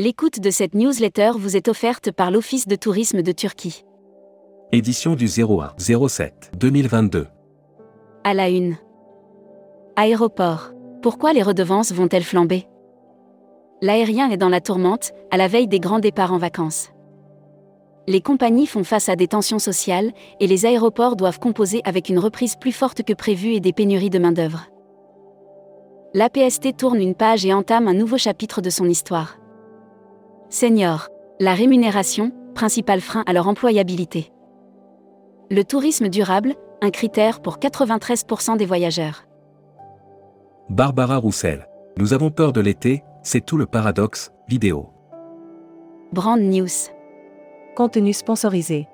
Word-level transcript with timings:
L'écoute 0.00 0.38
de 0.38 0.50
cette 0.50 0.76
newsletter 0.76 1.32
vous 1.36 1.56
est 1.56 1.66
offerte 1.66 2.12
par 2.12 2.30
l'Office 2.30 2.68
de 2.68 2.76
tourisme 2.76 3.20
de 3.20 3.32
Turquie. 3.32 3.84
Édition 4.70 5.16
du 5.16 5.26
01 5.26 5.72
07 5.76 6.52
2022. 6.56 7.26
À 8.22 8.32
la 8.32 8.48
une. 8.48 8.76
Aéroport. 9.96 10.70
Pourquoi 11.02 11.32
les 11.32 11.42
redevances 11.42 11.90
vont-elles 11.90 12.22
flamber? 12.22 12.68
L'aérien 13.82 14.30
est 14.30 14.36
dans 14.36 14.48
la 14.48 14.60
tourmente, 14.60 15.10
à 15.32 15.36
la 15.36 15.48
veille 15.48 15.66
des 15.66 15.80
grands 15.80 15.98
départs 15.98 16.32
en 16.32 16.38
vacances. 16.38 16.90
Les 18.06 18.20
compagnies 18.20 18.68
font 18.68 18.84
face 18.84 19.08
à 19.08 19.16
des 19.16 19.26
tensions 19.26 19.58
sociales, 19.58 20.12
et 20.38 20.46
les 20.46 20.64
aéroports 20.64 21.16
doivent 21.16 21.40
composer 21.40 21.80
avec 21.84 22.08
une 22.08 22.20
reprise 22.20 22.54
plus 22.54 22.70
forte 22.70 23.02
que 23.02 23.14
prévue 23.14 23.54
et 23.54 23.60
des 23.60 23.72
pénuries 23.72 24.10
de 24.10 24.20
main-d'œuvre. 24.20 24.66
L'APST 26.14 26.76
tourne 26.76 27.02
une 27.02 27.16
page 27.16 27.44
et 27.44 27.52
entame 27.52 27.88
un 27.88 27.94
nouveau 27.94 28.16
chapitre 28.16 28.60
de 28.60 28.70
son 28.70 28.88
histoire. 28.88 29.37
Senior. 30.50 31.08
La 31.40 31.52
rémunération, 31.52 32.32
principal 32.54 33.02
frein 33.02 33.22
à 33.26 33.34
leur 33.34 33.48
employabilité. 33.48 34.32
Le 35.50 35.62
tourisme 35.62 36.08
durable, 36.08 36.54
un 36.80 36.88
critère 36.88 37.42
pour 37.42 37.58
93% 37.58 38.56
des 38.56 38.64
voyageurs. 38.64 39.24
Barbara 40.70 41.18
Roussel. 41.18 41.68
Nous 41.98 42.14
avons 42.14 42.30
peur 42.30 42.54
de 42.54 42.62
l'été, 42.62 43.02
c'est 43.22 43.44
tout 43.44 43.58
le 43.58 43.66
paradoxe, 43.66 44.32
vidéo. 44.48 44.88
Brand 46.14 46.40
News. 46.40 46.66
Contenu 47.76 48.14
sponsorisé. 48.14 48.88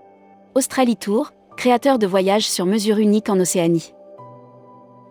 Australie 0.56 0.96
Tour, 0.96 1.30
créateur 1.56 2.00
de 2.00 2.08
voyages 2.08 2.50
sur 2.50 2.66
mesure 2.66 2.98
unique 2.98 3.28
en 3.28 3.38
Océanie. 3.38 3.94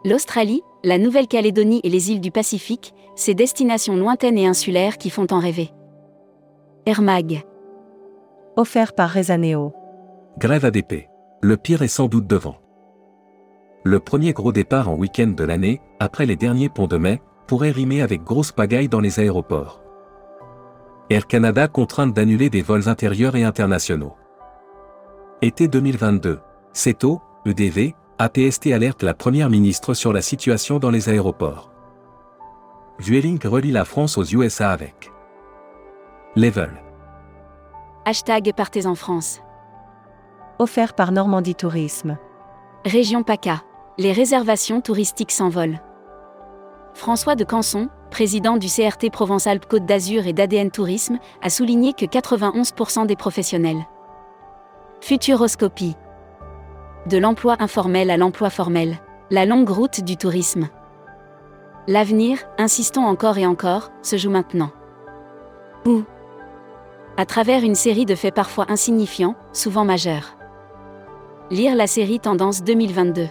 L'Australie, 0.04 0.62
la 0.84 0.98
Nouvelle-Calédonie 0.98 1.80
et 1.86 1.90
les 1.90 2.12
îles 2.12 2.20
du 2.20 2.32
Pacifique, 2.32 2.94
ces 3.16 3.34
destinations 3.34 3.96
lointaines 3.96 4.38
et 4.38 4.46
insulaires 4.46 4.98
qui 4.98 5.10
font 5.10 5.28
en 5.32 5.40
rêver. 5.40 5.72
Air 6.86 7.02
Mag. 7.02 7.46
Offert 8.58 8.92
par 8.92 9.10
Rezaneo. 9.10 9.74
Grève 10.38 10.66
ADP. 10.66 11.08
Le 11.42 11.56
pire 11.56 11.82
est 11.82 11.88
sans 11.88 12.08
doute 12.08 12.28
devant. 12.28 12.58
Le 13.86 14.02
premier 14.02 14.34
gros 14.34 14.52
départ 14.52 14.90
en 14.90 14.96
week-end 14.96 15.28
de 15.28 15.46
l'année, 15.46 15.80
après 16.02 16.26
les 16.26 16.36
derniers 16.36 16.68
ponts 16.68 16.88
de 16.88 16.98
mai, 16.98 17.22
pourrait 17.48 17.72
rimer 17.72 18.02
avec 18.02 18.22
grosse 18.26 18.52
pagaille 18.52 18.90
dans 18.90 19.00
les 19.00 19.22
aéroports. 19.22 19.82
Air 21.10 21.26
Canada 21.26 21.70
contrainte 21.70 22.14
d'annuler 22.14 22.50
des 22.50 22.62
vols 22.62 22.90
intérieurs 22.90 23.38
et 23.38 23.46
internationaux. 23.46 24.18
Été 25.42 25.70
2022. 25.70 26.42
CETO, 26.74 27.22
EDV, 27.46 27.94
APST 28.20 28.74
alerte 28.74 29.04
la 29.04 29.14
première 29.14 29.50
ministre 29.50 29.94
sur 29.94 30.12
la 30.12 30.22
situation 30.22 30.80
dans 30.80 30.92
les 30.92 31.08
aéroports. 31.08 31.72
Vueling 33.00 33.40
relie 33.48 33.72
la 33.72 33.86
France 33.86 34.18
aux 34.18 34.26
USA 34.26 34.72
avec. 34.72 35.13
Level. 36.36 36.72
Hashtag 38.06 38.54
Partez 38.56 38.88
en 38.88 38.96
France. 38.96 39.40
Offert 40.58 40.96
par 40.96 41.12
Normandie 41.12 41.54
Tourisme. 41.54 42.18
Région 42.86 43.22
PACA. 43.22 43.62
Les 44.00 44.12
réservations 44.12 44.82
touristiques 44.82 45.32
s'envolent. 45.32 45.80
François 46.96 47.36
de 47.36 47.44
Canson, 47.44 47.88
président 48.10 48.58
du 48.58 48.66
CRT 48.66 49.12
Provence-Alpes-Côte 49.12 49.86
d'Azur 49.86 50.26
et 50.26 50.34
d'ADN 50.34 50.72
Tourisme, 50.72 51.20
a 51.44 51.52
souligné 51.52 51.94
que 51.94 52.06
91% 52.06 53.06
des 53.06 53.16
professionnels. 53.16 53.86
Futuroscopie. 55.02 55.96
De 57.06 57.20
l'emploi 57.20 57.58
informel 57.60 58.10
à 58.10 58.18
l'emploi 58.18 58.50
formel. 58.50 58.98
La 59.30 59.46
longue 59.46 59.70
route 59.70 60.02
du 60.02 60.18
tourisme. 60.18 60.70
L'avenir, 61.88 62.40
insistons 62.58 63.06
encore 63.06 63.38
et 63.38 63.46
encore, 63.46 63.92
se 64.02 64.18
joue 64.18 64.32
maintenant. 64.32 64.72
Où? 65.86 66.02
À 67.24 67.26
travers 67.26 67.64
une 67.64 67.74
série 67.74 68.04
de 68.04 68.16
faits 68.16 68.36
parfois 68.36 68.66
insignifiants, 68.70 69.38
souvent 69.54 69.86
majeurs. 69.86 70.36
Lire 71.52 71.74
la 71.74 71.88
série 71.88 72.20
Tendance 72.20 72.66
2022. 72.66 73.30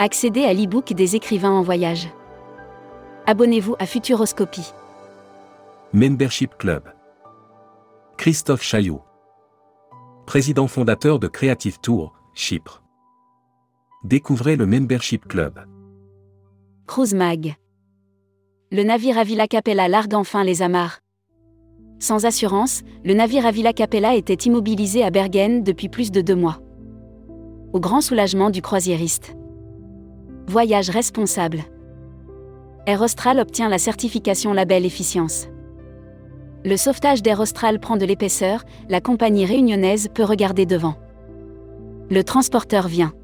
Accéder 0.00 0.42
à 0.42 0.52
l'e-book 0.52 0.92
des 0.92 1.14
écrivains 1.14 1.52
en 1.52 1.62
voyage. 1.62 2.08
Abonnez-vous 3.26 3.76
à 3.78 3.86
Futuroscopie. 3.86 4.72
Membership 5.92 6.58
Club. 6.58 6.92
Christophe 8.16 8.62
Chaillot. 8.62 9.02
Président 10.26 10.66
fondateur 10.66 11.20
de 11.20 11.28
Creative 11.28 11.78
Tour, 11.78 12.12
Chypre. 12.34 12.82
Découvrez 14.02 14.56
le 14.56 14.66
Membership 14.66 15.28
Club. 15.28 15.64
Cruise 16.88 17.14
Mag. 17.14 17.54
Le 18.72 18.82
navire 18.82 19.16
Avila 19.16 19.46
Capella 19.46 19.86
largue 19.86 20.14
enfin 20.14 20.42
les 20.42 20.60
amarres. 20.60 21.03
Sans 22.04 22.26
assurance, 22.26 22.82
le 23.02 23.14
navire 23.14 23.46
Avila 23.46 23.72
Capella 23.72 24.14
était 24.14 24.34
immobilisé 24.34 25.02
à 25.02 25.08
Bergen 25.08 25.62
depuis 25.62 25.88
plus 25.88 26.10
de 26.10 26.20
deux 26.20 26.34
mois. 26.34 26.60
Au 27.72 27.80
grand 27.80 28.02
soulagement 28.02 28.50
du 28.50 28.60
croisiériste. 28.60 29.34
Voyage 30.46 30.90
responsable. 30.90 31.60
Air 32.86 33.00
Austral 33.00 33.40
obtient 33.40 33.70
la 33.70 33.78
certification 33.78 34.52
label 34.52 34.84
efficience. 34.84 35.48
Le 36.62 36.76
sauvetage 36.76 37.22
d'Air 37.22 37.40
Austral 37.40 37.80
prend 37.80 37.96
de 37.96 38.04
l'épaisseur, 38.04 38.64
la 38.90 39.00
compagnie 39.00 39.46
réunionnaise 39.46 40.08
peut 40.14 40.24
regarder 40.24 40.66
devant. 40.66 40.96
Le 42.10 42.22
transporteur 42.22 42.86
vient. 42.86 43.14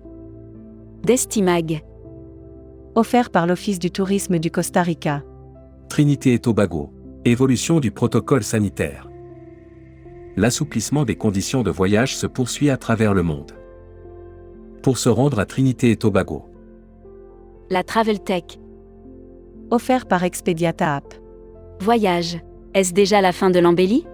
Destimag. 1.05 1.83
Offert 2.95 3.29
par 3.29 3.47
l'Office 3.47 3.79
du 3.79 3.91
tourisme 3.91 4.39
du 4.39 4.51
Costa 4.51 4.81
Rica. 4.81 5.23
Trinité 5.91 6.33
et 6.33 6.39
Tobago. 6.39 6.95
Évolution 7.27 7.81
du 7.81 7.91
protocole 7.91 8.43
sanitaire. 8.43 9.07
L'assouplissement 10.37 11.05
des 11.05 11.17
conditions 11.17 11.63
de 11.63 11.71
voyage 11.71 12.17
se 12.17 12.27
poursuit 12.27 12.71
à 12.71 12.79
travers 12.79 13.13
le 13.13 13.23
monde. 13.23 13.53
Pour 14.83 14.97
se 14.97 15.11
rendre 15.11 15.39
à 15.39 15.45
Trinité 15.45 15.91
et 15.91 15.97
Tobago. 15.97 16.47
La 17.69 17.83
Travel 17.83 18.21
Tech. 18.21 18.45
Offert 19.71 20.07
par 20.07 20.25
Expediata 20.25 20.97
App. 20.97 21.15
Voyage. 21.83 22.41
Est-ce 22.73 22.95
déjà 22.95 23.21
la 23.21 23.33
fin 23.33 23.51
de 23.51 23.59
l'embellie? 23.59 24.07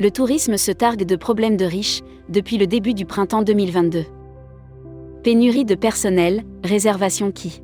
Le 0.00 0.10
tourisme 0.10 0.56
se 0.56 0.72
targue 0.72 1.04
de 1.04 1.16
problèmes 1.16 1.58
de 1.58 1.66
riches 1.66 2.00
depuis 2.30 2.56
le 2.56 2.66
début 2.66 2.94
du 2.94 3.04
printemps 3.04 3.42
2022. 3.42 4.06
Pénurie 5.22 5.66
de 5.66 5.74
personnel, 5.74 6.44
réservation 6.64 7.30
qui? 7.30 7.60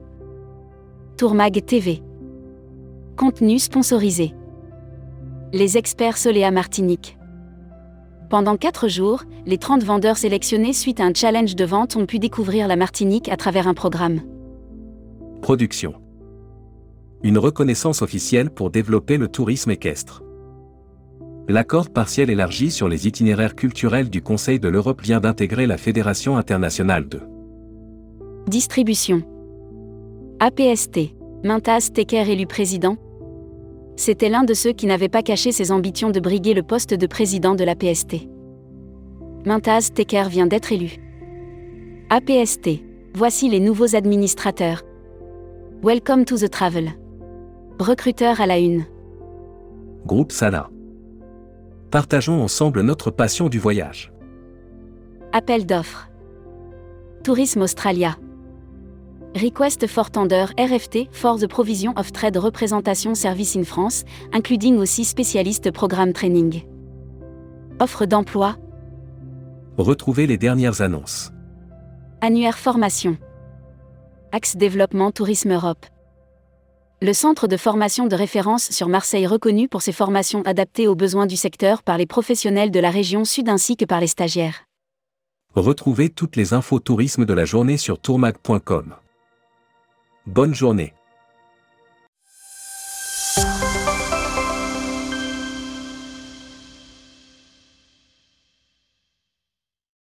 Tourmag 1.16 1.64
TV. 1.64 2.02
Contenu 3.16 3.58
sponsorisé. 3.58 4.34
Les 5.54 5.78
experts 5.78 6.18
Soléa 6.18 6.50
Martinique. 6.50 7.16
Pendant 8.28 8.58
4 8.58 8.88
jours, 8.88 9.22
les 9.46 9.56
30 9.56 9.82
vendeurs 9.84 10.18
sélectionnés 10.18 10.74
suite 10.74 11.00
à 11.00 11.04
un 11.04 11.14
challenge 11.14 11.56
de 11.56 11.64
vente 11.64 11.96
ont 11.96 12.04
pu 12.04 12.18
découvrir 12.18 12.68
la 12.68 12.76
Martinique 12.76 13.30
à 13.30 13.38
travers 13.38 13.68
un 13.68 13.72
programme. 13.72 14.20
Production. 15.40 15.94
Une 17.22 17.38
reconnaissance 17.38 18.02
officielle 18.02 18.50
pour 18.50 18.68
développer 18.68 19.16
le 19.16 19.28
tourisme 19.28 19.70
équestre. 19.70 20.22
L'accord 21.48 21.88
partiel 21.88 22.28
élargi 22.28 22.70
sur 22.70 22.86
les 22.86 23.08
itinéraires 23.08 23.54
culturels 23.54 24.10
du 24.10 24.20
Conseil 24.20 24.60
de 24.60 24.68
l'Europe 24.68 25.00
vient 25.00 25.20
d'intégrer 25.20 25.66
la 25.66 25.78
Fédération 25.78 26.36
internationale 26.36 27.08
de 27.08 27.22
Distribution. 28.46 29.22
APST. 30.38 31.14
Mintas 31.44 31.90
Tecker 31.94 32.28
élu 32.28 32.46
président. 32.46 32.98
C'était 33.96 34.28
l'un 34.28 34.44
de 34.44 34.52
ceux 34.52 34.72
qui 34.72 34.86
n'avaient 34.86 35.08
pas 35.08 35.22
caché 35.22 35.52
ses 35.52 35.72
ambitions 35.72 36.10
de 36.10 36.20
briguer 36.20 36.52
le 36.52 36.62
poste 36.62 36.92
de 36.92 37.06
président 37.06 37.54
de 37.54 37.64
l'APST. 37.64 38.28
Mintas 39.46 39.90
Tecker 39.94 40.28
vient 40.28 40.46
d'être 40.46 40.70
élu. 40.70 40.96
APST. 42.10 42.82
Voici 43.14 43.48
les 43.48 43.60
nouveaux 43.60 43.96
administrateurs. 43.96 44.82
Welcome 45.82 46.26
to 46.26 46.36
the 46.36 46.50
travel. 46.50 46.90
Recruteur 47.78 48.40
à 48.40 48.46
la 48.46 48.58
une. 48.58 48.84
Groupe 50.04 50.30
Sala. 50.30 50.68
Partageons 51.90 52.42
ensemble 52.42 52.82
notre 52.82 53.10
passion 53.10 53.48
du 53.48 53.58
voyage. 53.58 54.12
Appel 55.32 55.64
d'offres. 55.64 56.10
Tourisme 57.24 57.62
Australia. 57.62 58.16
Request 59.36 59.86
for 59.86 60.10
Tender 60.10 60.46
RFT 60.56 61.08
for 61.12 61.38
the 61.38 61.46
Provision 61.46 61.92
of 61.98 62.10
Trade 62.10 62.38
Representation 62.38 63.14
Service 63.14 63.54
in 63.54 63.64
France, 63.64 64.02
including 64.32 64.78
aussi 64.78 65.04
spécialiste 65.04 65.70
programme 65.72 66.14
training. 66.14 66.62
Offre 67.78 68.06
d'emploi. 68.06 68.56
Retrouvez 69.76 70.26
les 70.26 70.38
dernières 70.38 70.80
annonces. 70.80 71.32
Annuaire 72.22 72.56
formation. 72.56 73.18
Axe 74.32 74.56
Développement 74.56 75.12
Tourisme 75.12 75.52
Europe. 75.52 75.84
Le 77.02 77.12
centre 77.12 77.46
de 77.46 77.58
formation 77.58 78.06
de 78.06 78.16
référence 78.16 78.70
sur 78.70 78.88
Marseille 78.88 79.26
reconnu 79.26 79.68
pour 79.68 79.82
ses 79.82 79.92
formations 79.92 80.40
adaptées 80.46 80.88
aux 80.88 80.94
besoins 80.94 81.26
du 81.26 81.36
secteur 81.36 81.82
par 81.82 81.98
les 81.98 82.06
professionnels 82.06 82.70
de 82.70 82.80
la 82.80 82.90
région 82.90 83.26
sud 83.26 83.50
ainsi 83.50 83.76
que 83.76 83.84
par 83.84 84.00
les 84.00 84.06
stagiaires. 84.06 84.64
Retrouvez 85.54 86.08
toutes 86.08 86.36
les 86.36 86.54
infos 86.54 86.80
tourisme 86.80 87.26
de 87.26 87.34
la 87.34 87.44
journée 87.44 87.76
sur 87.76 87.98
tourmag.com. 87.98 88.94
Bonne 90.26 90.56
journée. 90.56 90.92